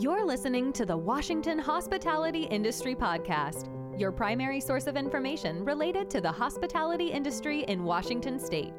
[0.00, 3.68] You're listening to the Washington Hospitality Industry Podcast,
[4.00, 8.72] your primary source of information related to the hospitality industry in Washington state.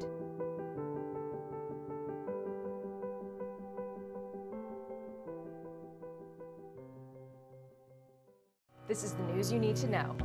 [8.88, 10.16] This is the news you need to know.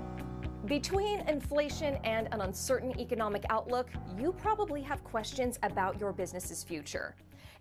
[0.65, 7.13] Between inflation and an uncertain economic outlook, you probably have questions about your business's future.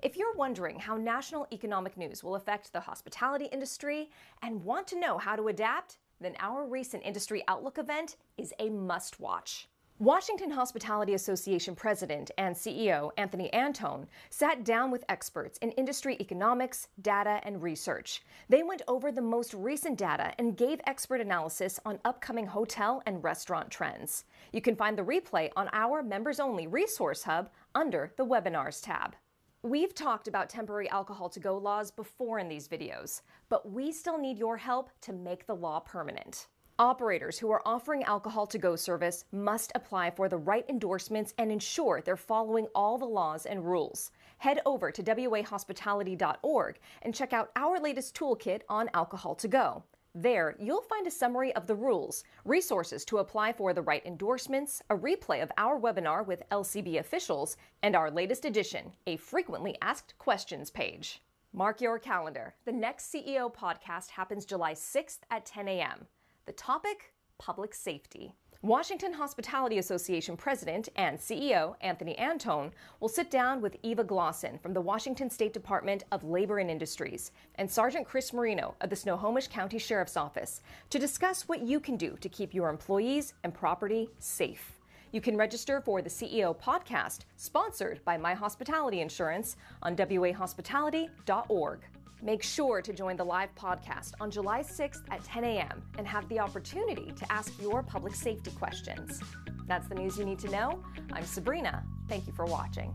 [0.03, 4.11] If you're wondering how national economic news will affect the hospitality industry
[4.43, 8.69] and want to know how to adapt, then our recent Industry Outlook event is a
[8.69, 9.69] must watch.
[9.99, 16.89] Washington Hospitality Association President and CEO Anthony Anton sat down with experts in industry economics,
[17.01, 18.23] data, and research.
[18.51, 23.25] They went over the most recent data and gave expert analysis on upcoming hotel and
[23.25, 24.25] restaurant trends.
[24.53, 29.17] You can find the replay on our members only resource hub under the webinars tab.
[29.67, 34.17] We've talked about temporary alcohol to go laws before in these videos, but we still
[34.17, 36.47] need your help to make the law permanent.
[36.79, 41.51] Operators who are offering alcohol to go service must apply for the right endorsements and
[41.51, 44.13] ensure they're following all the laws and rules.
[44.39, 49.83] Head over to wahospitality.org and check out our latest toolkit on alcohol to go.
[50.19, 54.81] There, you'll find a summary of the rules, resources to apply for the right endorsements,
[54.89, 60.17] a replay of our webinar with LCB officials, and our latest edition, a frequently asked
[60.17, 61.21] questions page.
[61.53, 62.55] Mark your calendar.
[62.65, 66.07] The next CEO podcast happens July 6th at 10 a.m.
[66.47, 68.35] The topic public safety.
[68.67, 74.73] Washington Hospitality Association President and CEO Anthony Anton will sit down with Eva Glosson from
[74.73, 79.47] the Washington State Department of Labor and Industries and Sergeant Chris Marino of the Snohomish
[79.47, 84.11] County Sheriff's Office to discuss what you can do to keep your employees and property
[84.19, 84.73] safe.
[85.13, 91.79] You can register for the CEO podcast, sponsored by My Hospitality Insurance, on wahospitality.org.
[92.23, 95.83] Make sure to join the live podcast on July 6th at 10 a.m.
[95.99, 99.21] and have the opportunity to ask your public safety questions.
[99.67, 100.83] That's the news you need to know.
[101.13, 101.85] I'm Sabrina.
[102.09, 102.95] Thank you for watching.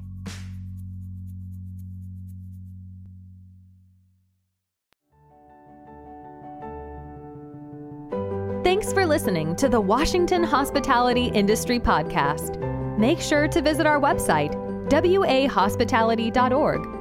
[8.63, 12.57] Thanks for listening to the Washington Hospitality Industry Podcast.
[12.97, 14.55] Make sure to visit our website,
[14.89, 17.00] wahospitality.org